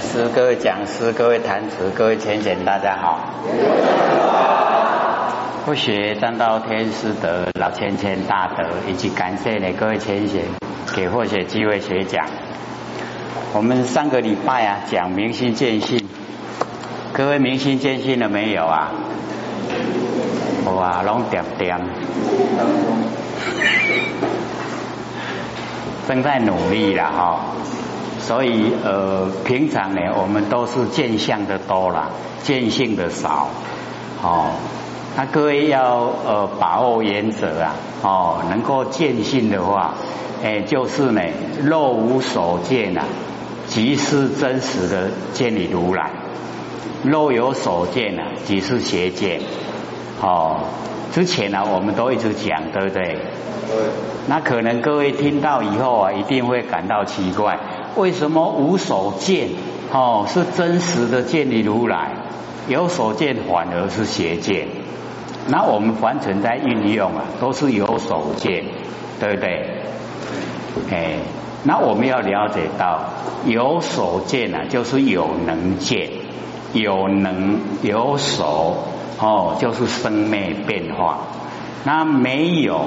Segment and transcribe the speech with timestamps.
[0.00, 3.20] 师、各位讲师、各位坛子、各位浅显，大家好。
[5.66, 10.42] 不学占道天师的老千千大德，以及感谢呢各位浅显
[10.96, 12.26] 给获学机会学讲。
[13.52, 16.08] 我们上个礼拜啊讲明心见性，
[17.12, 18.90] 各位明心见性了没有啊？
[20.64, 21.78] 哇，拢点点，
[26.08, 27.40] 正在努力了哈。
[28.30, 32.10] 所以呃，平常呢，我们都是见相的多啦，
[32.44, 33.48] 见性的少。
[34.22, 34.52] 哦，
[35.16, 37.74] 那各位要呃把握原则啊，
[38.04, 39.94] 哦，能够见性的话，
[40.44, 41.20] 哎，就是呢，
[41.64, 43.04] 若无所见啊，
[43.66, 46.10] 即是真实的见你如来；
[47.02, 49.40] 若有所见啊，即是邪见。
[50.22, 50.60] 哦，
[51.12, 53.02] 之前呢，我们都一直讲，对不对？
[53.66, 53.76] 对。
[54.28, 57.58] 那可能各位听到以后啊，一定会感到奇怪。
[57.96, 59.48] 为什么无所见
[59.92, 62.12] 哦是真实的见你如来，
[62.68, 64.68] 有所见反而是邪见？
[65.48, 68.64] 那我们凡尘在运用啊，都是有所见，
[69.18, 69.66] 对不对？
[70.90, 71.16] 哎，
[71.64, 73.00] 那我们要了解到
[73.46, 76.10] 有所见啊，就是有能见，
[76.72, 78.76] 有能有所
[79.18, 81.18] 哦，就是生灭变化。
[81.84, 82.82] 那没有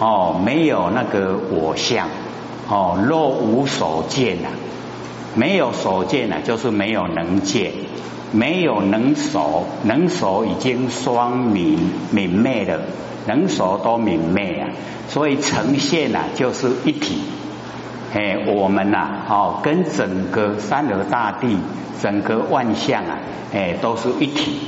[0.00, 2.08] 哦，没有那个我相。
[2.68, 4.48] 哦，若无所见呐，
[5.36, 7.72] 没有所见呐，就是没有能见，
[8.32, 11.78] 没有能所，能所已经双明
[12.10, 12.80] 明灭了，
[13.26, 14.68] 能所都明灭啊，
[15.08, 17.18] 所以呈现呐就是一体。
[18.14, 21.58] 哎，我们呐，哦，跟整个三河大地、
[22.00, 23.18] 整个万象啊，
[23.54, 24.58] 哎，都是一体。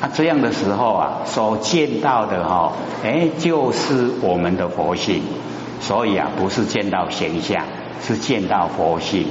[0.00, 5.22] 啊，这样的时候啊，所见到的哈，哎，就是我们的佛性。
[5.80, 7.64] 所以啊，不是见到形象，
[8.00, 9.26] 是见到佛性。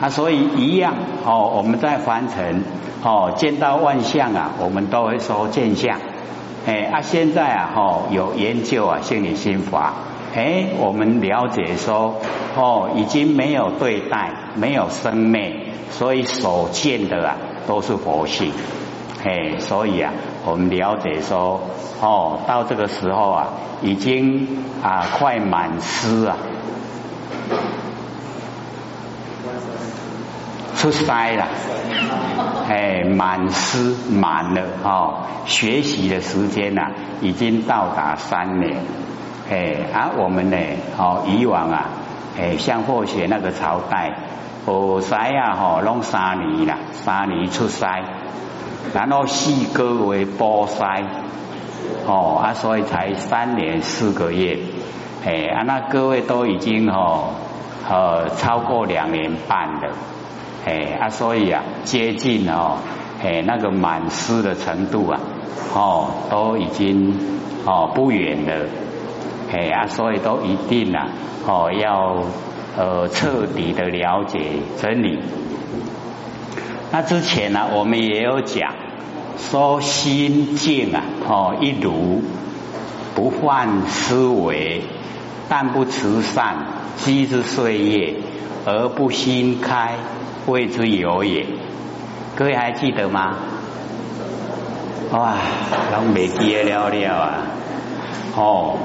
[0.00, 2.64] 啊，所以一样哦，我们在凡尘
[3.02, 5.98] 哦，见到万象啊，我们都会说见相。
[6.66, 9.94] 哎，啊，现在啊，哦，有研究啊，心理心法，
[10.34, 12.16] 哎，我们了解说，
[12.56, 15.56] 哦，已经没有对待，没有生灭，
[15.90, 17.36] 所以所见的啊，
[17.66, 18.52] 都是佛性。
[19.24, 20.12] 哎，所以啊，
[20.44, 21.60] 我们了解说，
[22.00, 23.48] 哦，到这个时候啊，
[23.82, 26.36] 已经啊快满师啊，
[30.76, 31.46] 出塞了，
[32.68, 35.14] 哎，满师满了哦，
[35.44, 36.90] 学习的时间呐，
[37.20, 38.78] 已经到达三年，
[39.50, 40.56] 哎，而我们呢，
[40.96, 41.84] 哦，以往啊，
[42.40, 44.14] 哎，像霍学那个朝代，
[44.64, 48.02] 佛塞啊，吼，弄三年啦，三年出塞。
[48.94, 51.04] 然后细割为波塞，
[52.06, 54.58] 哦啊，所以才三年四个月，
[55.24, 57.34] 哎啊，那各位都已经哦
[57.88, 59.92] 呃超过两年半了，
[60.66, 62.78] 哎啊，所以啊接近哦
[63.22, 65.20] 哎那个满师的程度啊，
[65.74, 67.14] 哦都已经
[67.66, 68.66] 哦不远了，
[69.52, 71.08] 哎啊，所以都一定啊
[71.46, 72.16] 哦要
[72.76, 74.38] 呃彻底的了解
[74.78, 75.18] 真理。
[76.92, 78.74] 那之前呢，我们也有讲
[79.38, 82.22] 说心静啊，哦，一如
[83.14, 84.82] 不患思维，
[85.48, 86.56] 但不慈善，
[86.96, 88.14] 积之岁月
[88.66, 89.96] 而不心开，
[90.46, 91.46] 谓之有也。
[92.34, 93.36] 各位还记得吗？
[95.12, 95.34] 哇，
[95.92, 97.42] 拢未记得了了啊！
[98.36, 98.78] 哦，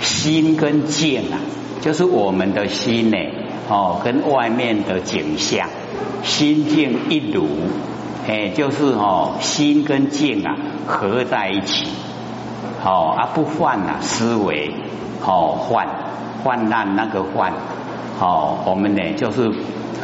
[0.00, 1.36] 心跟静啊，
[1.80, 3.16] 就是我们的心呢，
[3.68, 5.68] 哦，跟外面的景象。
[6.22, 7.46] 心静一如，
[8.26, 11.88] 哎，就是哦，心跟静啊合在一起，
[12.84, 14.72] 哦，啊不患啊思维，
[15.24, 15.88] 哦患
[16.44, 17.52] 患难那个患，
[18.20, 19.50] 哦，我们呢就是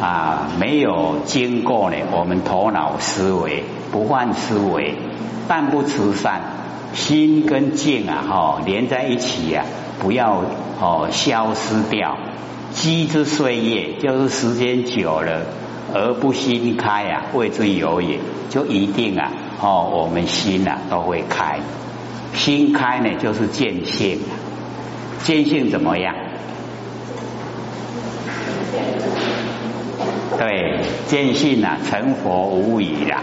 [0.00, 4.94] 啊没有经过呢，我们头脑思维不患思维，
[5.46, 6.40] 但不慈善，
[6.94, 9.64] 心跟静啊哈连在一起呀，
[10.00, 10.42] 不要
[10.80, 12.16] 哦消失掉，
[12.72, 15.42] 积之岁月就是时间久了。
[15.94, 18.18] 而不心开啊，谓之有也，
[18.50, 19.30] 就一定啊，
[19.60, 21.60] 哦，我们心呐都会开。
[22.34, 24.18] 心开呢，就是见性。
[25.22, 26.12] 见性怎么样？
[30.36, 33.22] 对，见性啊，成佛无疑啦。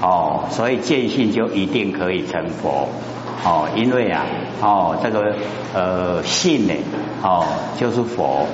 [0.00, 2.88] 哦，所以见性就一定可以成佛。
[3.44, 4.24] 哦，因为啊，
[4.62, 5.36] 哦，这个
[5.74, 6.72] 呃性呢，
[7.22, 7.44] 哦，
[7.78, 8.46] 就是佛。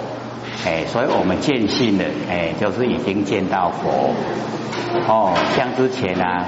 [0.64, 4.14] 哎，所以我们见性的，哎，就是已经见到佛。
[5.08, 6.46] 哦，像之前啊，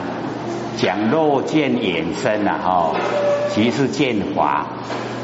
[0.76, 2.93] 讲肉见眼生啊，哈，
[3.50, 4.66] 即是见法；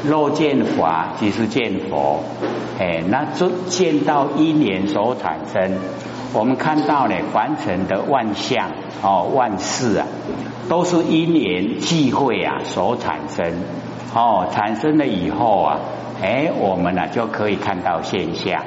[0.03, 2.23] 肉见法，即是见佛。
[2.79, 5.77] 哎，那就见到因缘所产生，
[6.33, 8.71] 我们看到呢，凡尘的万象
[9.01, 10.07] 哦，万事啊，
[10.67, 13.53] 都是因缘际会啊所产生
[14.13, 15.79] 哦，产生了以后啊，
[16.21, 18.61] 哎，我们呢就可以看到现象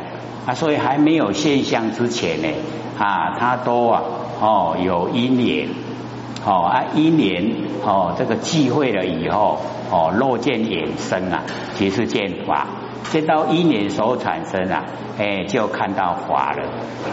[0.46, 2.48] 啊，所以还没有现象之前呢
[2.98, 4.02] 啊，它都啊
[4.40, 5.68] 哦有因缘
[6.44, 7.52] 哦啊因缘
[7.84, 9.58] 哦这个际会了以后
[9.90, 11.42] 哦若见衍生啊，
[11.74, 12.66] 即是见法。
[13.10, 14.86] 见到因缘所产生啊，
[15.18, 16.64] 哎，就看到法了。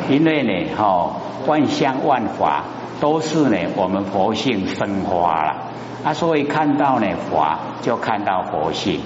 [0.09, 1.11] 因为呢，哈，
[1.45, 2.63] 万象万法
[2.99, 5.57] 都是呢，我们佛性生花了
[6.03, 9.01] 啊，所以看到呢法，就看到佛性，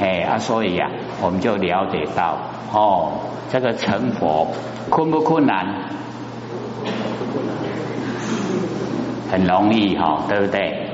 [0.00, 0.88] 哎啊，所以呀，
[1.20, 2.38] 我们就了解到
[2.72, 3.12] 哦，
[3.50, 4.48] 这个成佛
[4.90, 5.66] 困不困难？
[9.30, 10.90] 很容易哈，对不对？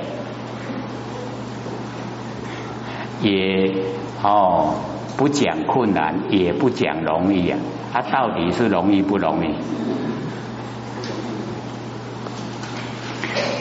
[3.23, 3.73] 也
[4.23, 4.75] 哦。
[5.17, 7.57] 不讲困难，也不讲容易啊，
[7.93, 9.55] 它到底是容易不容易？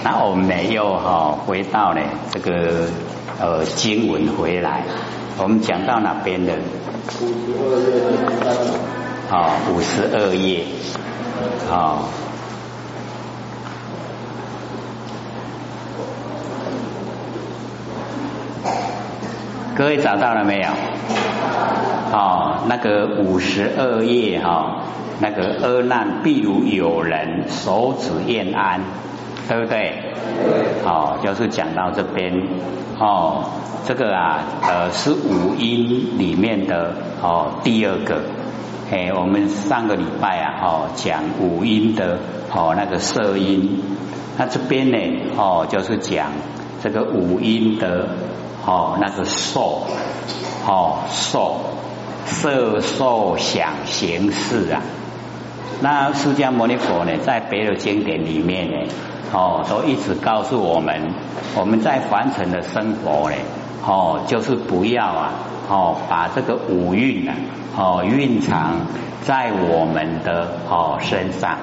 [0.04, 2.02] 那我们呢又哈回到呢
[2.32, 2.88] 这个
[3.40, 4.84] 呃经文回来，
[5.38, 6.54] 我们讲到哪边的？
[9.30, 10.64] 啊，五十二页，
[11.70, 12.00] 啊。
[19.76, 20.68] 各位找到了没有？
[22.12, 24.84] 哦，那个五十二页哈，
[25.20, 28.82] 那个阿难，譬如有人手指厌安，
[29.48, 30.02] 对不对？
[30.86, 32.34] 哦，就是讲到这边
[33.00, 33.46] 哦，
[33.86, 38.22] 这个啊呃是五音里面的哦第二个，
[38.92, 42.20] 哎，我们上个礼拜啊哦讲五音的
[42.54, 43.82] 哦那个色音，
[44.38, 44.98] 那这边呢
[45.38, 46.32] 哦就是讲
[46.82, 48.08] 这个五音的。
[48.66, 49.88] 哦，那个受，
[50.66, 51.60] 哦受，
[52.26, 54.82] 色受想行识啊。
[55.82, 58.88] 那释迦牟尼佛呢，在别的经典里面呢，
[59.34, 61.14] 哦，都一直告诉我们，
[61.58, 63.36] 我们在凡尘的生活呢，
[63.86, 65.32] 哦，就是不要啊，
[65.68, 67.36] 哦，把这个五蕴啊，
[67.76, 68.74] 哦，蕴藏
[69.24, 71.58] 在我们的哦身上，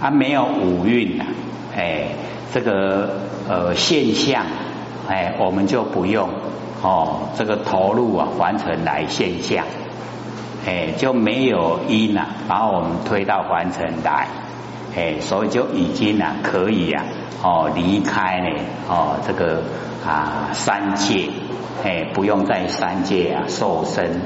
[0.00, 1.26] 啊，没有五蕴啊，
[1.74, 2.08] 哎，
[2.52, 3.10] 这个
[3.48, 4.44] 呃现象。
[5.10, 6.28] 哎，我们就不用
[6.82, 9.64] 哦，这个投入啊，凡尘来现象，
[10.66, 14.28] 哎，就没有因啊，把我们推到凡尘来，
[14.96, 17.04] 哎，所以就已经啊，可以啊，
[17.42, 18.48] 哦，离开呢，
[18.88, 19.62] 哦，这个
[20.06, 21.28] 啊三界，
[21.84, 24.20] 哎，不用在三界啊受身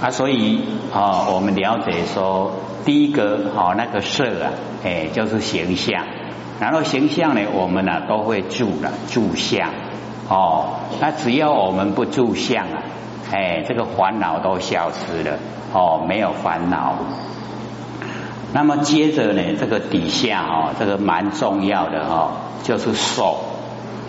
[0.00, 0.60] 啊，所以
[0.92, 2.52] 啊，我们了解说，
[2.84, 4.50] 第一个哦，那个色啊，
[4.84, 6.04] 哎，就是形象，
[6.58, 9.70] 然后形象呢，我们呢都会住了住相。
[10.28, 12.82] 哦，那只要我们不住相啊，
[13.30, 15.38] 哎，这个烦恼都消失了，
[15.72, 16.96] 哦，没有烦恼。
[18.56, 22.30] 那么接着呢，这个底下哦，这个蛮重要的哦，
[22.62, 23.36] 就是受，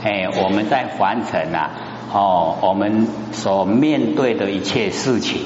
[0.01, 1.71] 哎，我们在凡尘啊，
[2.13, 5.41] 哦，我们所面对的一切事情，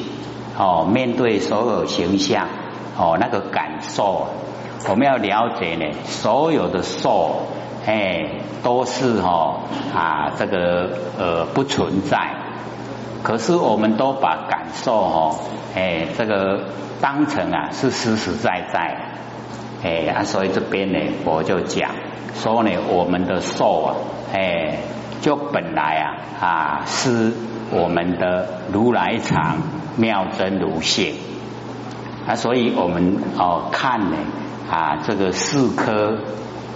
[0.56, 2.48] 哦，面对所有形象，
[2.96, 4.28] 哦，那个感受，
[4.88, 7.48] 我们要了解呢，所有的受。
[7.84, 8.30] 哎，
[8.62, 9.62] 都是哈
[9.96, 12.36] 啊，这个呃不存在。
[13.24, 15.36] 可是我们都把感受哦，
[15.74, 16.60] 哎，这个
[17.02, 18.98] 当成啊是实实在在。
[19.84, 21.90] 哎啊，所以这边呢，我就讲
[22.36, 23.96] 说呢，我们的寿啊，
[24.32, 24.78] 哎，
[25.22, 26.06] 就本来啊
[26.40, 27.34] 啊是
[27.72, 29.58] 我们的如来藏
[29.98, 31.16] 妙真如性
[32.28, 34.18] 啊，所以我们哦看呢
[34.70, 36.20] 啊这个四颗。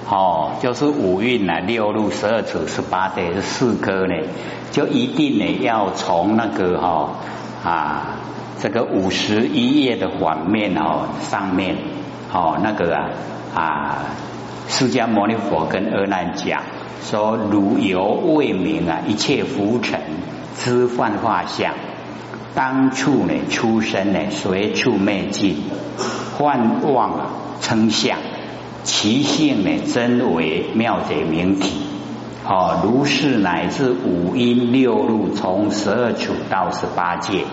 [0.07, 4.13] 哦，就是五蕴啊，六路、十二处、十八界这四颗呢，
[4.69, 7.09] 就一定呢要从那个哈
[7.63, 8.19] 啊
[8.59, 11.75] 这个五十一页的反面哦上面
[12.33, 13.09] 哦那个啊
[13.53, 13.97] 啊
[14.67, 16.61] 释迦牟尼佛跟阿难讲
[17.03, 19.99] 说，如有未明啊，一切浮尘
[20.55, 21.75] 之幻化相，
[22.55, 25.57] 当处呢出生呢，随处灭尽，
[26.35, 27.29] 幻妄啊
[27.61, 28.17] 称相。
[28.83, 31.81] 其性呢，真为妙解明体。
[32.47, 37.43] 哦，如是乃至五阴六路，从十二处到十八界，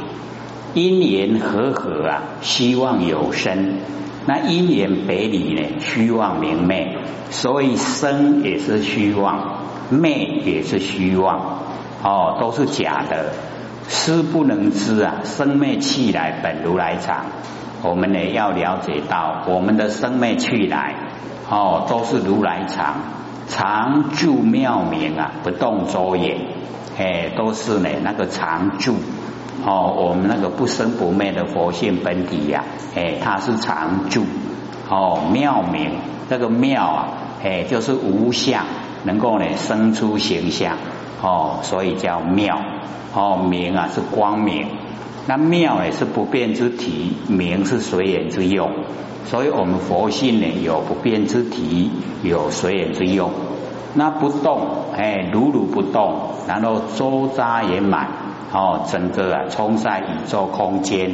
[0.75, 3.79] 因缘和合啊，希望有生。
[4.25, 6.97] 那因缘别离呢，虚妄明昧，
[7.31, 11.59] 所以生也是虚妄，昧也是虚妄。
[12.03, 13.33] 哦，都是假的，
[13.87, 17.27] 思不能知啊，生灭气来本如来藏。
[17.83, 20.95] 我们呢要了解到，我们的生灭去来。
[21.51, 22.95] 哦，都是如来常
[23.47, 26.39] 常住妙明啊，不动周也，
[26.97, 28.95] 哎，都是呢那个常住
[29.65, 32.65] 哦，我们那个不生不灭的佛性本体呀，
[32.97, 34.25] 哎，它是常住
[34.89, 35.93] 哦妙明，
[36.29, 37.09] 这个妙啊，
[37.45, 38.65] 哎就是无相，
[39.05, 40.77] 能够呢生出形象，
[41.23, 42.61] 哦，所以叫妙，
[43.15, 44.67] 哦明啊是光明，
[45.27, 48.69] 那妙呢是不变之体，明是随缘之用，
[49.27, 51.91] 所以我们佛性呢有不变之体，
[52.25, 53.31] 有随缘之用。
[53.95, 54.67] 那不动，
[54.97, 58.09] 哎，如如不动，然后周匝也满，
[58.53, 61.11] 哦，整个啊，充在宇宙空间，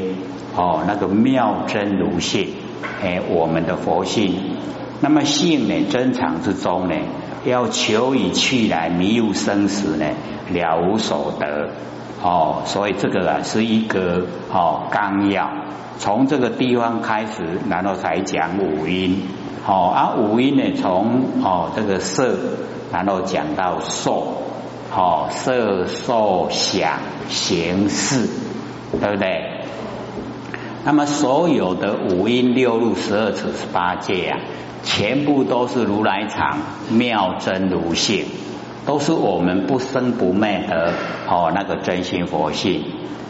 [0.56, 2.48] 哦，那个妙真如性，
[3.02, 4.56] 哎，我们的佛性，
[5.00, 6.94] 那么性呢，真常之中呢，
[7.44, 10.06] 要求以去来迷入生死呢，
[10.50, 11.70] 了无所得，
[12.22, 15.48] 哦，所以这个啊，是一个哦纲要，
[15.98, 19.22] 从这个地方开始，然后才讲五音。
[19.66, 22.34] 哦，啊，五音呢，从哦这个色，
[22.90, 24.32] 然后讲到受，
[24.94, 28.28] 哦色受想行识，
[29.00, 29.64] 对不对？
[30.84, 34.40] 那么所有的五音六路十二处十八界啊，
[34.82, 36.58] 全部都是如来藏
[36.90, 38.24] 妙真如性，
[38.86, 40.94] 都是我们不生不灭的
[41.28, 42.84] 哦那个真心佛性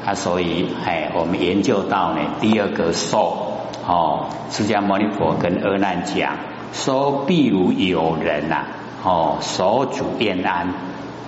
[0.06, 3.46] 啊，所以哎，我们研究到呢第二个受。
[3.86, 6.36] 哦，释迦牟尼佛跟阿难讲
[6.74, 8.66] 说，譬如有人呐，
[9.02, 10.74] 哦，手煮燕安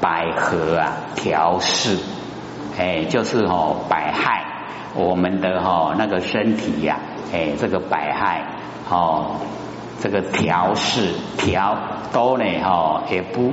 [0.01, 1.99] 百合啊，调试，
[2.79, 4.45] 哎，就是哦，百害
[4.95, 6.99] 我们的哈那个身体呀，
[7.33, 8.45] 哎，这个百害
[8.89, 9.37] 哦，
[10.01, 11.77] 这个调试调
[12.13, 13.53] 多呢哈，也不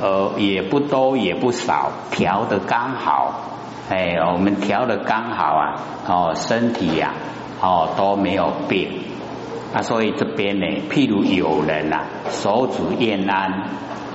[0.00, 3.34] 呃也不多也不少，调的刚好，
[3.90, 5.74] 哎，我们调的刚好啊，
[6.06, 7.12] 哦，身体呀。
[7.60, 9.02] 哦，都没有病
[9.74, 13.64] 啊，所以这边呢，譬如有人呐，手煮燕安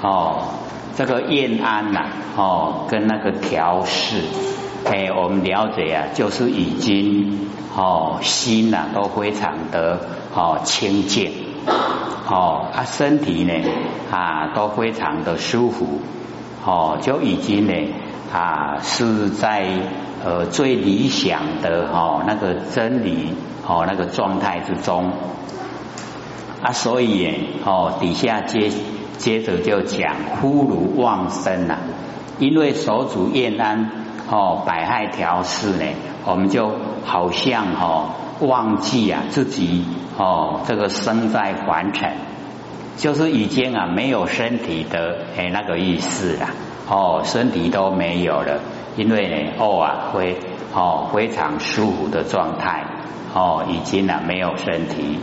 [0.01, 0.43] 哦，
[0.95, 4.21] 这个燕安呐哦，跟那个调试，
[4.85, 9.99] 哎，我们了解啊，就是已经哦心呐都非常的
[10.35, 11.31] 哦清净
[12.29, 13.53] 哦，啊身体呢
[14.11, 15.99] 啊都非常的舒服
[16.65, 17.73] 哦，就已经呢
[18.31, 19.67] 啊是在。
[20.25, 23.33] 呃，最理想的哈那个真理
[23.67, 25.11] 哦那个状态之中
[26.61, 28.71] 啊，所以哦底下接
[29.17, 31.77] 接着就讲忽如忘生呐，
[32.39, 33.89] 因为手主燕安
[34.29, 35.85] 哦百害调试呢，
[36.25, 36.71] 我们就
[37.05, 39.85] 好像哈忘记啊自己
[40.17, 42.11] 哦这个生在凡尘，
[42.97, 46.49] 就是已经啊没有身体的哎那个意思啦，
[46.89, 48.59] 哦身体都没有了。
[48.95, 50.37] 因为呢，哦啊，会
[50.75, 52.83] 哦非常舒服的状态，
[53.33, 55.17] 哦已经啊没有身体，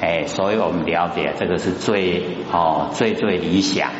[0.00, 3.90] 哎，所以我们了解这个是最哦最最理想，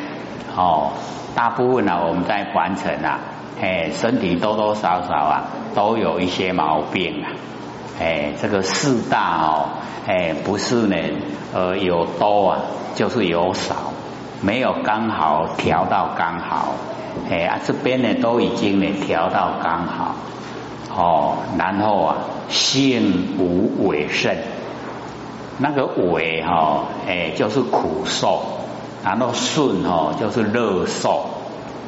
[0.55, 0.91] 哦
[1.35, 3.19] 大部分呢我们在凡尘啊，
[3.61, 5.43] 哎身体多多少少啊
[5.75, 7.31] 都有一些毛病啊，
[7.99, 9.69] 哎这个四大哦，
[10.07, 10.95] 哎不是呢
[11.53, 12.59] 呃有多啊，
[12.95, 13.93] 就是有少，
[14.41, 16.75] 没有刚好调到刚好。
[17.29, 20.15] 哎啊，这边呢都已经呢调到刚好
[20.95, 22.15] 哦，然后啊
[22.47, 24.35] 性无尾胜，
[25.59, 28.41] 那个尾哈哎就是苦受，
[29.03, 31.25] 然后顺哦就是乐受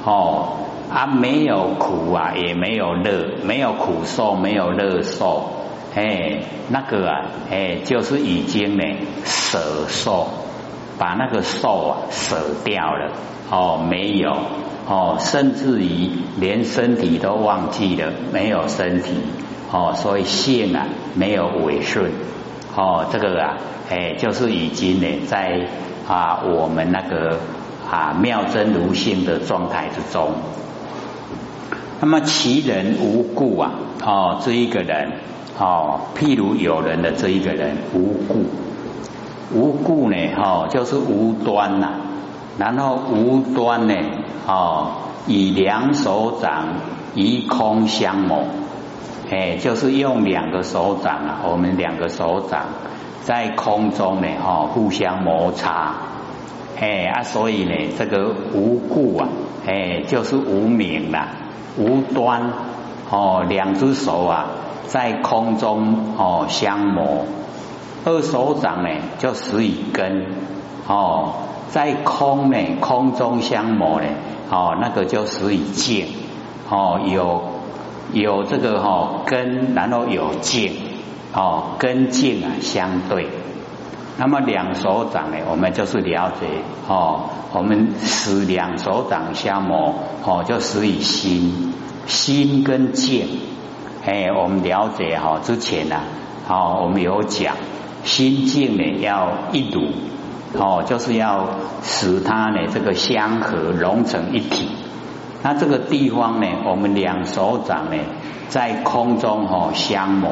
[0.05, 0.57] 哦
[0.93, 5.49] 啊没有苦啊也没有乐，没有苦受没有乐受，
[5.95, 8.83] 哎那个啊哎就是已经呢
[9.23, 10.27] 舍受，
[10.99, 13.11] 把那个受啊舍掉了
[13.49, 14.35] 哦没有。
[14.89, 19.13] 哦，甚至于连身体都忘记了，没有身体
[19.71, 22.11] 哦，所以性啊没有违顺
[22.75, 23.57] 哦，这个啊，
[23.89, 25.67] 哎，就是已经呢在
[26.07, 27.37] 啊我们那个
[27.89, 30.31] 啊妙真如性的状态之中。
[31.99, 33.71] 那么其人无故啊，
[34.05, 35.11] 哦，这一个人
[35.59, 38.45] 哦，譬如有人的这一个人无故，
[39.53, 41.89] 无故呢，哦，就是无端呐。
[42.57, 43.95] 然后无端呢，
[44.47, 44.91] 哦，
[45.27, 46.67] 以两手掌
[47.15, 48.45] 以空相摩，
[49.31, 52.65] 哎，就是用两个手掌啊，我们两个手掌
[53.23, 55.95] 在空中呢，哦，互相摩擦，
[56.77, 59.29] 哎啊，所以呢，这个无故啊，
[59.65, 61.29] 哎，就是无名啦，
[61.77, 62.51] 无端
[63.09, 64.47] 哦，两只手啊
[64.87, 67.25] 在空中哦相摩，
[68.03, 70.25] 二手掌呢就使以根
[70.87, 71.35] 哦。
[71.69, 74.07] 在空呢，空中相摩呢，
[74.49, 76.05] 哦，那个就属于静，
[76.69, 77.43] 哦，有
[78.13, 80.73] 有这个哈根，然后有静，
[81.33, 83.27] 哦，根静啊相对。
[84.17, 86.45] 那么两手掌呢，我们就是了解，
[86.87, 91.73] 哦，我们使两手掌相摩，哦，就属于心，
[92.05, 93.27] 心跟静，
[94.05, 96.01] 哎，我们了解哈，之前呢，
[96.47, 97.55] 哦，我们有讲，
[98.03, 99.87] 心境呢要一如
[100.59, 101.47] 哦，就是要
[101.81, 104.67] 使它呢这个相合融成一体。
[105.43, 107.97] 那这个地方呢，我们两手掌呢
[108.47, 110.29] 在空中哦相摩，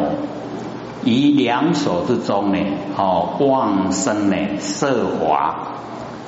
[1.03, 2.59] 以两手之中呢
[2.95, 5.55] 哦旺生呢色华，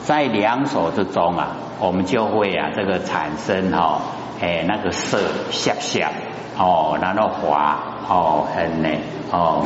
[0.04, 4.02] 在两手之中啊，我们就会啊这个产生哈
[4.42, 5.20] 哎那个色
[5.52, 6.10] 下下
[6.58, 7.78] 哦，然后滑
[8.10, 8.90] 哦很呢
[9.32, 9.64] 哦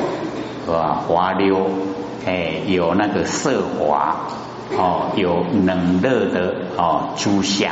[0.65, 1.69] 是吧滑溜
[2.25, 4.17] 哎有那个色滑
[4.77, 7.71] 哦有冷热的哦诸相。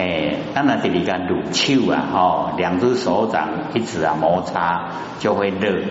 [0.00, 5.82] 哎，当然这里个乳丘啊，哦，两只手掌一直啊摩擦就会热，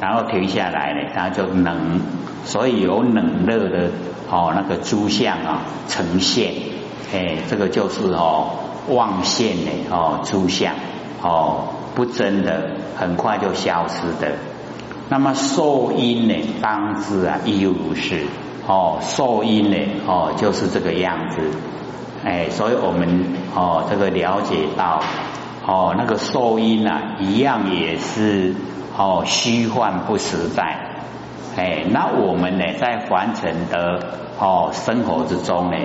[0.00, 2.00] 然后停下来呢，它就冷，
[2.44, 3.90] 所以有冷热的
[4.30, 6.52] 哦那个诸相啊呈现，
[7.12, 8.50] 哎，这个就是哦
[8.88, 10.72] 望现的哦诸相
[11.20, 11.64] 哦
[11.96, 14.36] 不真的，很快就消失的。
[15.08, 18.26] 那么受因呢，当知啊亦如是
[18.68, 21.40] 哦，受因呢哦就是这个样子。
[22.26, 25.00] 哎，所以我们哦，这个了解到
[25.64, 28.52] 哦，那个受因啊，一样也是
[28.98, 30.76] 哦，虚幻不实在。
[31.56, 34.00] 哎，那我们呢，在凡尘的
[34.40, 35.76] 哦生活之中呢，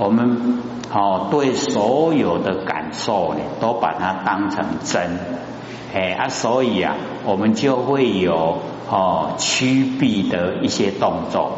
[0.00, 0.58] 我们
[0.92, 5.20] 哦对所有的感受呢，都把它当成真。
[5.94, 8.58] 哎啊，所以啊，我们就会有
[8.90, 11.52] 哦趋避的一些动作。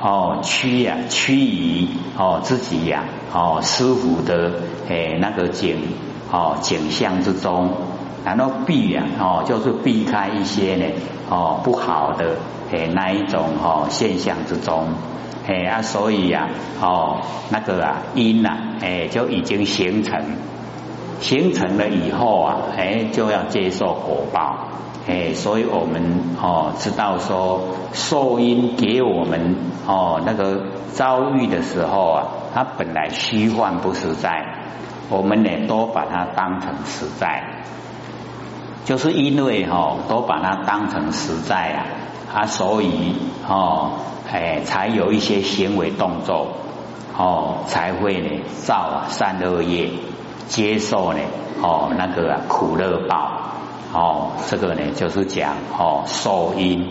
[0.00, 1.88] 哦，趋呀，趋于
[2.18, 4.52] 哦自己呀，哦舒服的
[4.88, 5.76] 诶那个景
[6.30, 7.70] 哦景象之中，
[8.24, 10.84] 然后避呀，哦就是避开一些呢
[11.30, 12.36] 哦不好的
[12.70, 14.88] 诶那一种哦现象之中，
[15.46, 16.48] 诶啊所以呀
[16.80, 20.20] 哦那个啊因呐诶就已经形成，
[21.20, 24.68] 形成了以后啊诶就要接受果报。
[25.08, 27.60] 哎，所以我们哦知道说
[27.92, 29.54] 受因给我们
[29.86, 34.44] 哦那个遭遇的时候啊，它本来虚幻不实在，
[35.08, 37.62] 我们呢都把它当成实在，
[38.84, 41.86] 就是因为哈都把它当成实在啊，
[42.34, 43.14] 啊所以
[43.48, 43.92] 哦
[44.32, 46.48] 哎才有一些行为动作
[47.16, 49.88] 哦才会呢造善恶业，
[50.48, 51.20] 接受呢
[51.62, 53.32] 哦那个苦乐报。
[53.92, 56.86] 哦，这个呢就是讲哦受因，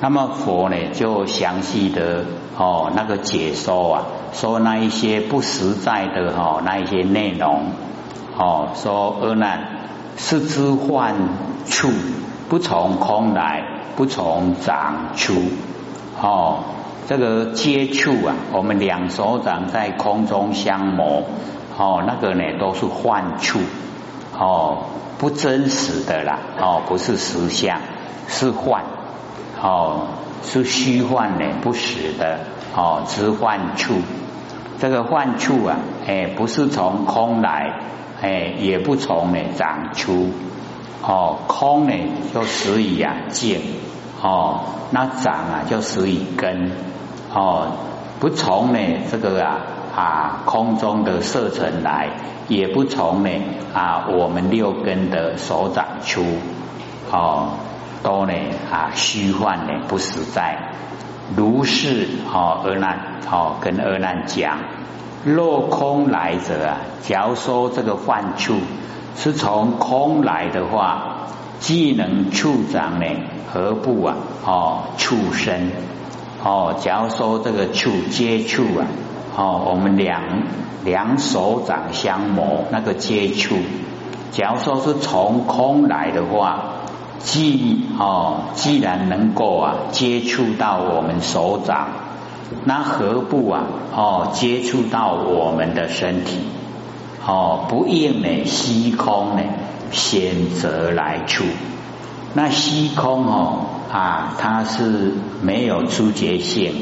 [0.00, 2.24] 那么佛呢就详细的
[2.56, 7.72] 哦那个解说啊，说那一些不实在的哈那一些内容
[8.36, 9.78] 哦，说阿难
[10.16, 11.14] 是知幻
[11.66, 11.90] 处
[12.48, 13.64] 不从空来，
[13.96, 15.32] 不从掌出
[16.20, 16.58] 哦，
[17.08, 21.24] 这个接触啊，我们两手掌在空中相摩
[21.78, 23.60] 哦，那个呢都是幻处
[24.36, 24.84] 哦。
[25.18, 27.80] 不真实的啦，哦，不是实相，
[28.28, 28.82] 是幻，
[29.60, 30.06] 哦，
[30.44, 32.38] 是虚幻的，不实的，
[32.76, 33.94] 哦，知幻处。
[34.78, 37.80] 这个幻处啊，哎，不是从空来，
[38.20, 40.30] 哎，也不从呢长出，
[41.02, 41.94] 哦，空呢
[42.32, 43.60] 就始于啊静，
[44.22, 44.60] 哦，
[44.92, 46.70] 那长啊就始于根，
[47.34, 47.72] 哦，
[48.20, 48.78] 不从呢
[49.10, 49.58] 这个啊。
[49.98, 52.08] 啊，空中的色尘来，
[52.46, 53.30] 也不从呢
[53.74, 56.22] 啊，我们六根的手掌出，
[57.10, 57.54] 哦，
[58.00, 58.32] 都呢
[58.70, 60.70] 啊虚幻呢不实在，
[61.36, 64.58] 如是哦，阿难哦，跟阿难讲，
[65.24, 68.54] 若空来者啊，假如说这个幻处
[69.16, 71.26] 是从空来的话，
[71.58, 73.06] 既能触掌呢，
[73.52, 74.14] 何不啊？
[74.44, 75.72] 哦触身。
[76.44, 78.86] 哦，假如说这个触接触啊。
[79.38, 80.20] 哦，我们两
[80.84, 83.54] 两手掌相摩那个接触，
[84.32, 86.64] 假如说是从空来的话，
[87.20, 91.86] 既哦既然能够啊接触到我们手掌，
[92.64, 93.62] 那何不啊
[93.94, 96.40] 哦接触到我们的身体？
[97.24, 99.42] 哦，不应呢虚空呢
[99.92, 101.44] 选择来处，
[102.34, 106.72] 那虚空哦啊它是没有出结性。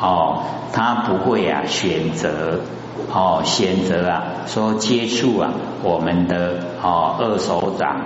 [0.00, 2.60] 哦，他不会啊，选择
[3.12, 8.02] 哦，选择啊，说接触啊，我们的哦二手掌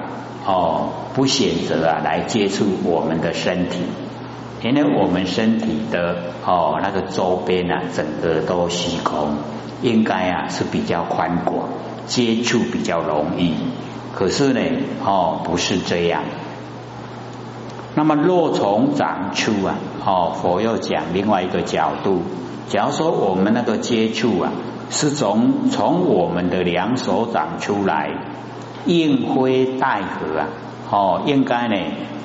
[0.47, 3.81] 哦，不选择啊来接触我们的身体，
[4.63, 9.35] 因为我们身体的哦那个周边啊，整个都虚空，
[9.83, 11.69] 应该啊是比较宽广，
[12.07, 13.55] 接触比较容易。
[14.15, 14.61] 可是呢，
[15.05, 16.23] 哦不是这样。
[18.01, 19.75] 那么若从掌出啊，
[20.07, 22.23] 哦，佛又讲另外一个角度，
[22.67, 24.53] 假如说我们那个接触啊，
[24.89, 28.09] 是从从我们的两手掌出来，
[28.87, 30.49] 应灰带合啊，
[30.91, 31.77] 哦，应该呢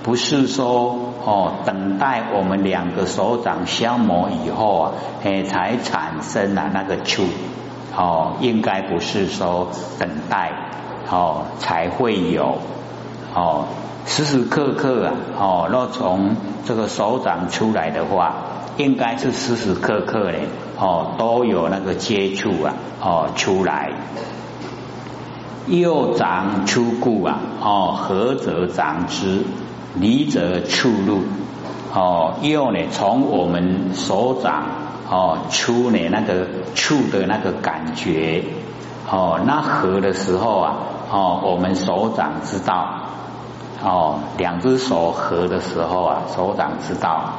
[0.01, 4.91] 不是说哦等待我们两个手掌消磨以后啊，
[5.25, 7.23] 哎才产生了那个触
[7.97, 9.67] 哦，应该不是说
[9.99, 10.53] 等待
[11.11, 12.59] 哦才会有。
[13.35, 13.65] 哦，
[14.05, 18.33] 时时刻刻啊哦，若从这个手掌出来的话，
[18.77, 20.39] 应该是时时刻刻的
[20.79, 23.91] 哦都有那个接触啊哦出来。
[25.67, 29.41] 右掌出故啊，哦，合则掌之，
[29.95, 31.23] 离则出入。
[31.93, 34.65] 哦，右呢，从我们手掌
[35.09, 38.43] 哦出呢那个触的那个感觉，
[39.09, 40.75] 哦，那合的时候啊，
[41.09, 43.04] 哦，我们手掌知道，
[43.85, 47.35] 哦，两只手合的时候啊，手掌知道。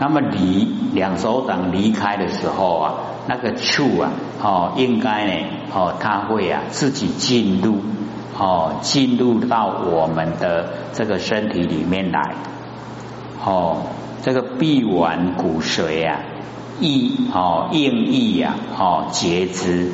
[0.00, 2.94] 那么离两手掌离开的时候啊。
[3.24, 4.10] 那个触啊，
[4.42, 7.76] 哦，应该呢，哦，它会啊自己进入，
[8.36, 12.34] 哦，进入到我们的这个身体里面来，
[13.44, 13.82] 哦，
[14.22, 16.18] 这个臂腕骨髓啊，
[16.80, 19.92] 意哦应意呀，哦截肢，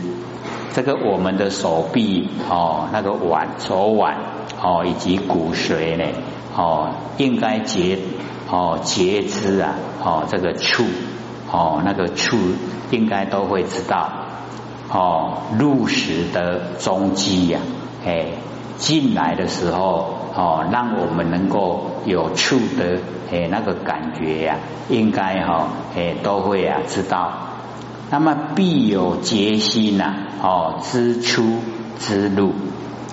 [0.72, 4.16] 这个我们的手臂哦那个腕手腕
[4.62, 6.04] 哦以及骨髓呢，
[6.56, 7.98] 哦应该截
[8.50, 10.84] 哦截肢啊，哦这个触。
[11.50, 12.36] 哦，那个处
[12.90, 14.10] 应该都会知道
[14.92, 17.58] 哦，入时的踪迹呀，
[18.04, 18.26] 哎，
[18.76, 22.98] 进来的时候哦，让我们能够有触的
[23.32, 24.58] 哎那个感觉呀，
[24.90, 27.32] 应该哈哎都会啊知道。
[28.10, 31.60] 那么必有决心呐，哦，知出
[31.98, 32.52] 之路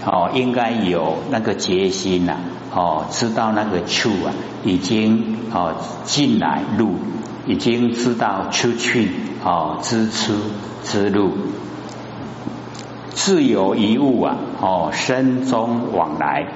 [0.06, 2.38] 哦，应该有那个决心呐，
[2.74, 4.32] 哦，知道那个处啊
[4.64, 6.96] 已经哦进来入。
[7.48, 9.08] 已经知道出去
[9.44, 10.34] 哦，知出
[10.84, 11.32] 之路，
[13.12, 16.48] 自有一物啊哦，身中往来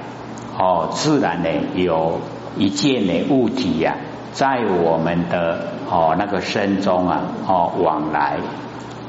[0.58, 2.20] 哦，自然呢有
[2.56, 3.98] 一件的物体呀，
[4.32, 8.38] 在我们的哦那个身中啊哦往来，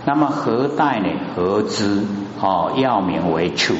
[0.05, 1.07] 那么何待呢？
[1.35, 2.03] 何知
[2.39, 2.73] 哦？
[2.75, 3.73] 要名为处。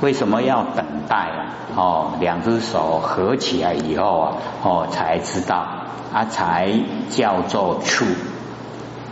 [0.00, 1.54] 为什么要等待啊？
[1.74, 4.32] 哦，两只手合起来以后啊
[4.62, 5.66] 哦，才知道。
[6.12, 6.70] 啊，才
[7.10, 8.06] 叫做处。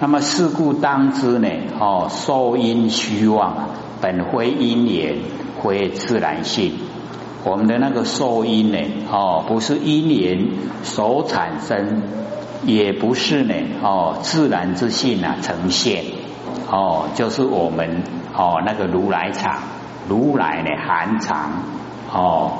[0.01, 1.49] 那么事故当知呢？
[1.79, 3.69] 哦，受因虚妄，
[4.01, 5.19] 本非因缘，
[5.63, 6.73] 非自然性。
[7.43, 8.79] 我们的那个受因呢？
[9.11, 10.49] 哦，不是因缘
[10.83, 12.03] 所产生，
[12.65, 13.55] 也不是呢？
[13.83, 16.05] 哦，自然之性啊呈现。
[16.71, 18.03] 哦，就是我们
[18.35, 19.59] 哦那个如来藏，
[20.09, 21.51] 如来呢含藏。
[22.13, 22.59] 哦，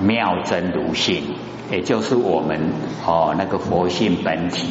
[0.00, 1.36] 妙真如性。
[1.70, 2.60] 也就是我们
[3.06, 4.68] 哦那个佛性本体，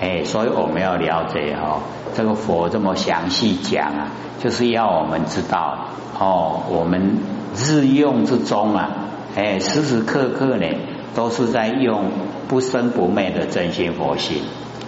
[0.00, 1.80] 哎，所以我们要了解哦，
[2.14, 4.08] 这个佛这么详细讲啊，
[4.42, 5.78] 就是要我们知道
[6.18, 7.18] 哦，我们
[7.54, 8.88] 日用之中啊，
[9.36, 10.66] 哎，时时刻刻呢
[11.14, 12.10] 都是在用
[12.48, 14.42] 不生不灭的真心佛性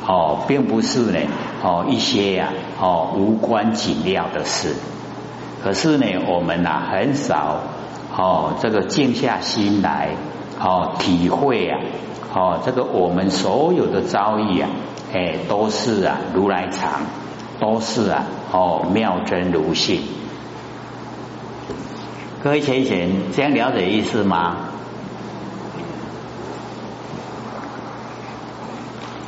[0.06, 1.18] 哦，并不是呢
[1.62, 2.48] 哦一些呀
[2.80, 4.74] 哦无关紧要的事，
[5.62, 7.60] 可是呢我们呐很少
[8.16, 10.10] 哦这个静下心来。
[10.62, 11.80] 哦，体会啊，
[12.34, 14.68] 哦，这个我们所有的遭遇啊，
[15.10, 17.00] 哎，都是啊，如来藏，
[17.58, 20.02] 都是啊，哦，妙真如性。
[22.44, 24.56] 各位先生，这样了解意思吗？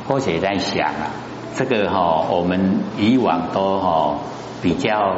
[0.07, 1.09] 或许在想啊，
[1.55, 4.17] 这个哈，我们以往都哈
[4.61, 5.15] 比较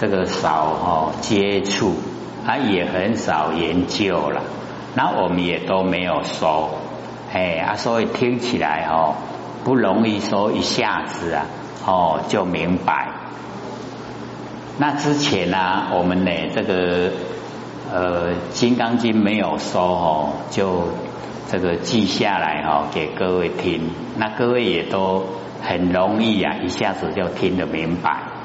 [0.00, 1.94] 这个少哈接触，
[2.46, 4.40] 啊，也很少研究了。
[4.94, 6.70] 那我们也都没有说，
[7.30, 9.14] 哎啊，所以听起来哦
[9.62, 11.44] 不容易说一下子啊
[11.86, 13.08] 哦就明白。
[14.78, 17.10] 那之前呢，我们呢这个
[17.92, 20.84] 呃《金刚经》没有说哦，就
[21.50, 25.26] 这个记下来哦给各位听，那各位也都
[25.62, 28.39] 很容易啊一下子就听得明白。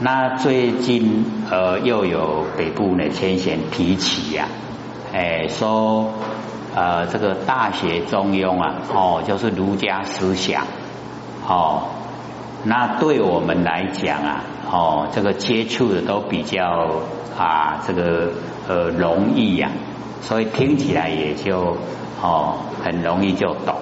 [0.00, 4.46] 那最近呃又有北部呢先贤提起呀。
[5.12, 6.12] 哎，说
[6.76, 10.64] 呃，这个大学中庸啊，哦，就是儒家思想，
[11.48, 11.84] 哦，
[12.62, 17.00] 那对我们来讲啊，哦，这个接触的都比较
[17.36, 18.30] 啊，这个
[18.68, 19.70] 呃容易呀，
[20.20, 21.78] 所以听起来也就
[22.22, 23.74] 哦很容易就懂。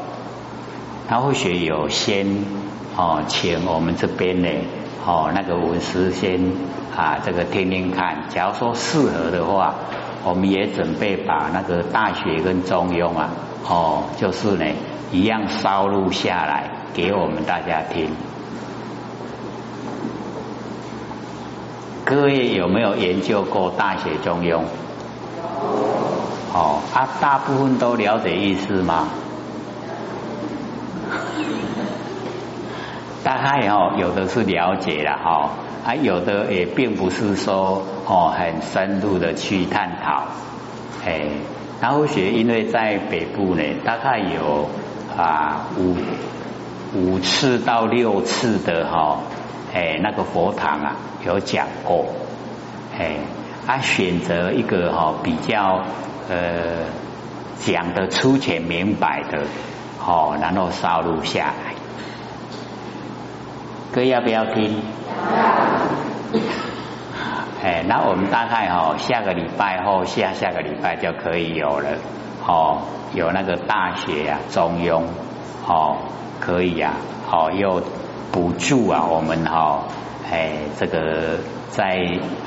[1.08, 2.26] 他或许有先
[2.96, 4.48] 哦，请我们这边呢，
[5.06, 6.40] 哦，那个文师先
[6.96, 9.74] 啊，这个听听看，假如说适合的话。
[10.28, 13.30] 我们也准备把那个大学跟中庸啊，
[13.68, 14.64] 哦，就是呢
[15.12, 18.10] 一样烧录下来给我们大家听。
[22.04, 24.62] 各位有没有研究过大学中庸？
[26.52, 29.06] 哦，啊，大部分都了解意思吗？
[33.26, 35.50] 大概哦，有的是了解了哈，
[35.84, 40.22] 啊，有的也并不是说哦很深入的去探讨，
[41.04, 41.22] 哎，
[41.80, 44.70] 然后学因为在北部呢，大概有
[45.18, 45.96] 啊五
[46.94, 49.18] 五次到六次的哈，
[49.74, 50.94] 哎那个佛堂啊
[51.26, 52.06] 有讲过，
[52.96, 53.16] 哎，
[53.66, 55.82] 他选择一个哈比较
[56.28, 56.86] 呃
[57.58, 59.42] 讲的粗浅明白的，
[60.06, 61.52] 哦，然后烧录下。
[63.96, 64.82] 哥要不要听？
[67.64, 71.88] 哎，那我们大概哈下个礼拜后下下个礼拜就可以有了，
[72.46, 72.82] 哦，
[73.14, 75.00] 有那个大学啊，中庸，
[75.66, 75.96] 哦，
[76.40, 76.92] 可以啊，
[77.32, 77.82] 哦，又
[78.30, 79.84] 补助啊，我们哈，
[80.30, 81.38] 哎，这个
[81.70, 81.96] 在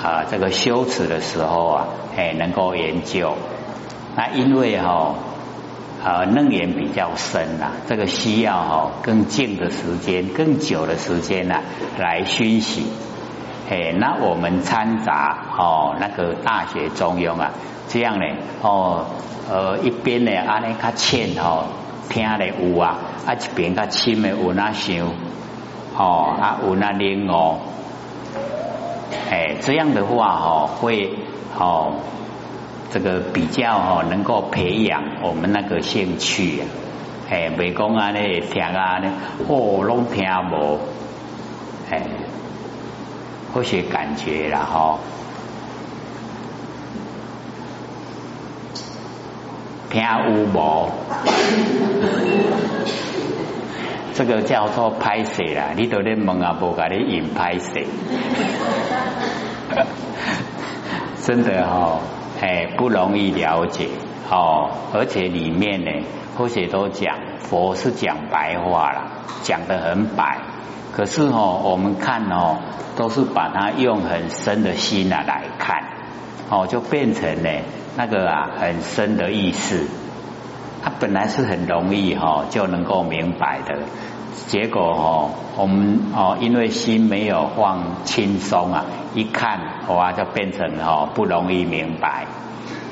[0.03, 3.33] 啊这个修辞的时候啊，哎，能够研究，
[4.15, 5.15] 那因为哈。
[6.01, 11.61] 呃，楞严比较深呐，这个需要哈更静的时间、更久的时间呐
[11.97, 12.87] 来熏习。
[13.69, 17.51] 哎，那我们掺杂哦那个大学中庸啊，
[17.89, 18.25] 这样呢
[18.61, 19.07] 哦
[19.51, 21.65] 呃一边呢安尼较浅哦
[22.09, 25.05] 听的有啊，啊一边较深的有那想
[25.97, 27.59] 哦啊有那灵哦，
[29.29, 31.11] 哎这样的话哦会
[31.59, 31.95] 哦。
[32.91, 36.65] 这个比较哦，能够培养我们那个兴趣啊，
[37.29, 39.11] 哎，未讲啊咧听啊咧，
[39.47, 40.79] 哦，拢听无，
[41.91, 42.01] 哎，
[43.53, 44.97] 或许感觉啦哈，
[49.91, 50.89] 听有无？
[54.15, 57.81] 这个叫做拍摄啦，你都咧问啊，无甲你引拍摄，
[61.23, 61.99] 真的哈。
[62.41, 63.89] 哎，不容易了解
[64.29, 65.91] 哦，而且里面呢，
[66.37, 69.01] 或许都讲佛是讲白话了，
[69.43, 70.37] 讲的很白，
[70.95, 72.59] 可是哦，我们看哦，
[72.95, 75.83] 都是把它用很深的心啊来看，
[76.49, 77.49] 哦，就变成呢
[77.97, 79.87] 那个啊很深的意思，
[80.81, 83.79] 它本来是很容易哈就能够明白的。
[84.47, 92.25] 结果哦，我们哦，因为心没有放轻松啊，一看哇，就变成哦不容易明白，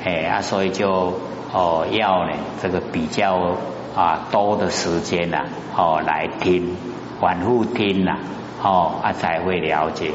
[0.04, 1.20] 哎啊，所以就
[1.52, 2.32] 哦要呢
[2.62, 3.56] 这个比较
[3.96, 6.76] 啊多的时间呐，哦来听，
[7.20, 8.18] 反复听呐，
[8.62, 10.12] 哦啊才会了解。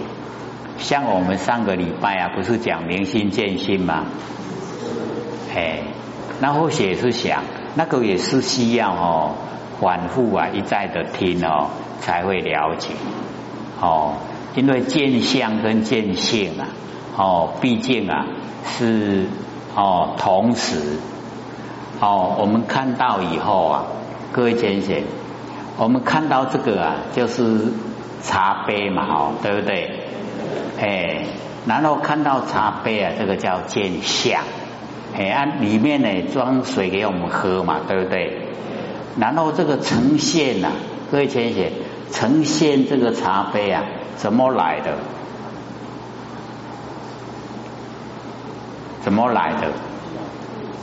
[0.78, 4.06] 像我们上个礼拜啊，不是讲明心见性吗？
[5.56, 5.82] 哎，
[6.40, 7.44] 那或许是想
[7.76, 9.36] 那个也是需要哦。
[9.84, 11.68] 反复啊，一再的听哦，
[12.00, 12.90] 才会了解
[13.82, 14.14] 哦。
[14.56, 16.68] 因为见相跟见性啊，
[17.18, 18.28] 哦，毕竟啊
[18.66, 19.26] 是
[19.76, 21.00] 哦同时
[22.00, 23.86] 哦，我们看到以后啊，
[24.32, 25.02] 各位先生，
[25.78, 27.74] 我们看到这个啊，就是
[28.22, 29.90] 茶杯嘛，哦，对不对？
[30.80, 31.26] 哎，
[31.66, 34.44] 然后看到茶杯啊，这个叫见相，
[35.18, 38.43] 哎，啊，里面呢装水给我们喝嘛，对不对？
[39.20, 40.70] 然后这个呈现呐，
[41.12, 41.64] 各位先生，
[42.12, 43.84] 呈现这个茶杯啊，
[44.16, 44.98] 怎么来的？
[49.02, 49.68] 怎么来的？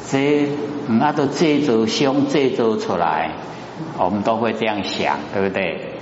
[0.08, 0.48] 这
[0.86, 3.32] 那都这组胸这组出来，
[3.98, 5.94] 我们都会这样想，对不对？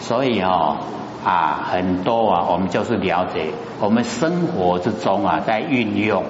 [0.00, 0.78] 所以哦
[1.24, 6.24] 啊，很多啊，我们就是了解我们生活之中啊，在运用，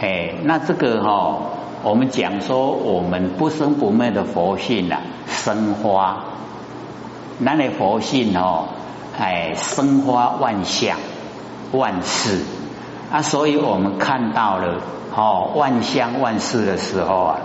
[0.00, 1.57] 哎，那这个哈。
[1.88, 6.22] 我们讲说，我们不生不灭的佛性啊，生花，
[7.38, 8.68] 那的佛性哦，
[9.18, 10.98] 哎，生花万象
[11.72, 12.42] 万事
[13.10, 14.82] 啊，所以我们看到了
[15.16, 17.38] 哦，万象万事的时候啊，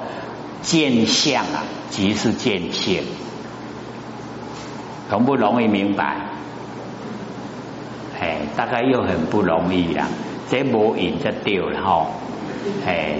[0.61, 3.01] 见相啊，即是见性，
[5.09, 6.17] 容不容易明白？
[8.19, 10.07] 哎，大概又很不容易啦，
[10.49, 12.07] 这无影就丢了哈，
[12.85, 13.19] 哎。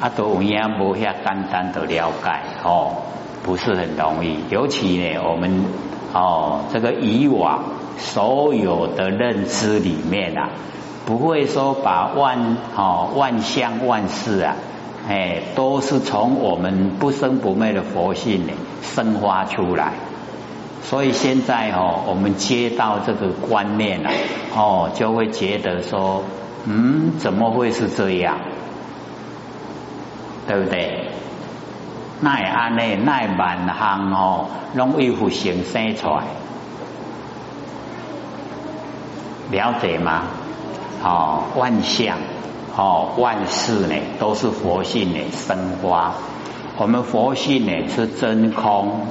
[0.00, 2.96] 啊，都有影无遐简单的了解哦，
[3.42, 4.40] 不是很容易。
[4.50, 5.64] 尤其呢，我们
[6.12, 7.64] 哦，这个以往
[7.96, 10.50] 所有的认知里面啊，
[11.06, 14.56] 不会说把万哦万象万事啊，
[15.08, 19.94] 哎，都是从我们不生不灭的佛性呢生发出来。
[20.82, 24.12] 所以现在哦，我们接到这个观念啊，
[24.54, 26.22] 哦，就会觉得说，
[26.66, 28.38] 嗯，怎么会是这样？
[30.46, 31.10] 对不对？
[32.20, 36.24] 奈安内奈万行哦，拢为复生生出来，
[39.50, 40.22] 了解吗？
[41.04, 42.16] 哦，万象
[42.74, 46.14] 哦，万事呢都是佛性呢生花，
[46.78, 49.06] 我们佛性呢是真空，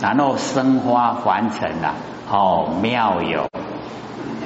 [0.00, 1.94] 然后生花凡尘啊，
[2.30, 3.48] 哦妙有，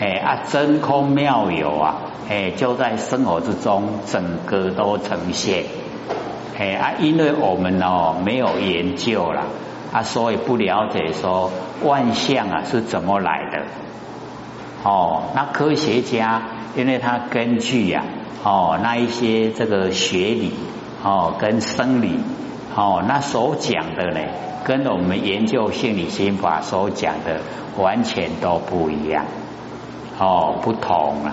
[0.00, 1.96] 哎啊真空妙有啊，
[2.28, 5.64] 哎就在生活之中整个都呈现，
[6.58, 9.42] 哎啊因为我们哦没有研究了
[9.92, 11.50] 啊，所以不了解说
[11.82, 13.62] 万象啊是怎么来的，
[14.82, 16.42] 哦那科学家
[16.76, 18.04] 因为他根据呀。
[18.46, 20.52] 哦，那一些这个学理
[21.02, 22.18] 哦，跟生理
[22.76, 24.20] 哦，那所讲的呢，
[24.64, 27.40] 跟我们研究心理心法所讲的
[27.78, 29.24] 完全都不一样
[30.18, 31.32] 哦，不同啊。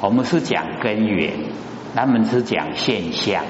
[0.00, 1.32] 我们是讲根源，
[1.96, 3.42] 他们是讲现象。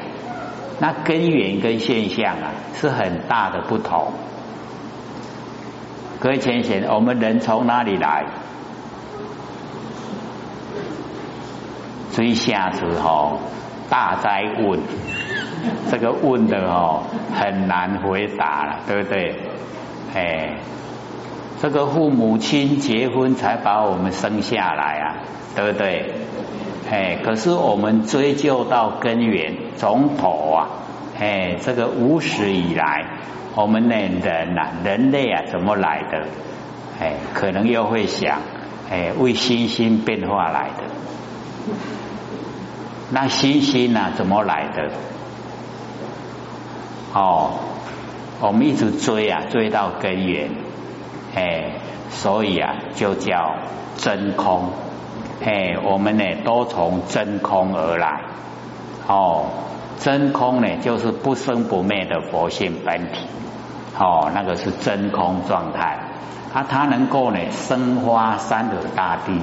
[0.79, 4.12] 那根源跟现象啊，是很大的不同。
[6.21, 8.27] 各位浅显，我们人从哪里来？
[12.11, 13.39] 所以下次吼，
[13.91, 14.81] 大灾问，
[15.91, 17.03] 这个问的哦
[17.35, 19.35] 很难回答了，对不对？
[20.15, 20.55] 哎，
[21.61, 25.17] 这个父母亲结婚才把我们生下来啊，
[25.55, 26.15] 对不对？
[26.90, 30.68] 哎，可是我们追究到根源，从头啊，
[31.18, 33.05] 哎，这个无始以来，
[33.55, 36.27] 我们的人啊，人类啊，怎么来的？
[37.01, 38.38] 哎，可能又会想，
[38.90, 40.85] 哎，为星星变化来的。
[43.11, 44.12] 那星星呢？
[44.16, 44.90] 怎么来的？
[47.12, 47.59] 哦，
[48.40, 50.51] 我们一直追啊，追到根源，
[51.35, 51.72] 哎，
[52.11, 53.57] 所以啊，就叫
[53.96, 54.70] 真空，
[55.44, 58.22] 哎，我们呢都从真空而来，
[59.07, 59.46] 哦，
[59.99, 63.27] 真空呢就是不生不灭的佛性本体，
[63.99, 65.99] 哦，那个是真空状态，
[66.53, 69.40] 啊，它能够呢生花三河大地。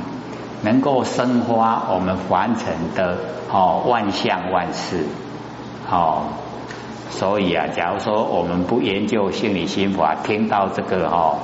[0.65, 3.17] 能够生发我们凡尘的
[3.51, 5.05] 哦万象万事。
[5.91, 6.23] 哦，
[7.09, 11.39] 所以啊，假如说我们不研究心理心法，听到这个哦，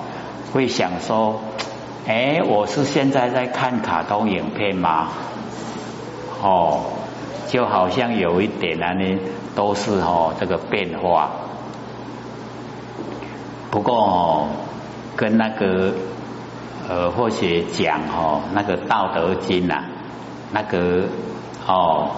[0.54, 1.42] 会想说，
[2.08, 5.10] 哎，我是现在在看卡通影片吗？
[6.42, 6.94] 哦，
[7.48, 9.20] 就好像有一点呢，
[9.56, 11.30] 都是哦这个变化，
[13.72, 14.48] 不过
[15.16, 15.94] 跟那个。
[16.92, 19.84] 呃，或许讲哦，那个《道德经》呐，
[20.52, 21.04] 那个
[21.68, 22.10] 哦，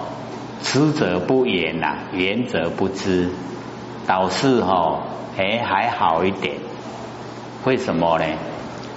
[0.62, 3.28] 知者不言呐，言者不知，
[4.06, 5.02] 导致哦，
[5.36, 6.56] 哎还好一点。
[7.66, 8.24] 为什么呢？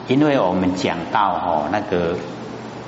[0.07, 2.15] 因为我们讲到哦，那个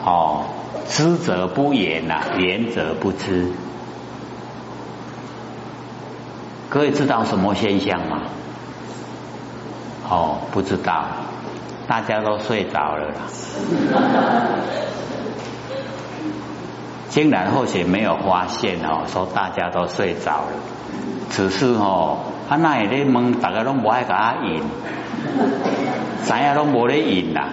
[0.05, 0.43] 哦，
[0.87, 3.51] 知者不言呐，言者不知。
[6.69, 8.21] 各位知道什么现象吗？
[10.09, 11.05] 哦，不知道。
[11.87, 13.13] 大家都睡着了啦，
[17.07, 20.51] 竟然或许没有发现哦，说大家都睡着了，
[21.29, 22.17] 只是哦，
[22.49, 24.61] 啊那也咧问，大家拢不爱甲他引，
[26.25, 27.49] 咱也拢无咧引啦，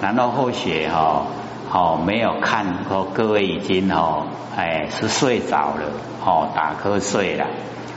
[0.00, 1.26] 难道或许哦，
[1.72, 5.90] 哦没有看，过各位已经哦，哎是睡着了，
[6.24, 7.46] 哦打瞌睡了。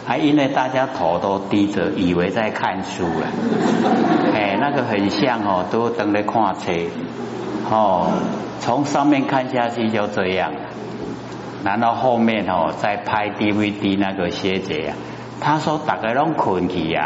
[0.06, 3.28] 还因为大家头都低着，以为在看书了，
[4.34, 6.72] 哎，那个很像哦，都等在看车，
[7.70, 8.08] 哦，
[8.62, 10.52] 从上面看下去就这样，
[11.66, 14.96] 然后后面哦在拍 DVD 那个学姐啊，
[15.42, 17.06] 他说大概拢困去呀，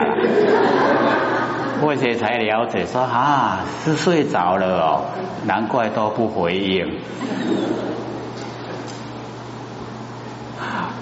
[1.81, 5.01] 或者才了解说啊是睡着了哦，
[5.45, 6.99] 难怪都不回应，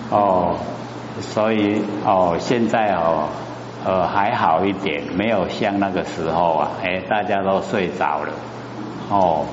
[0.10, 0.56] 哦。
[1.22, 3.28] 所以哦，现在哦，
[3.86, 8.32] 呃还好一点，没有像那个时候啊，哎，大家都睡着了，
[9.10, 9.46] 哦。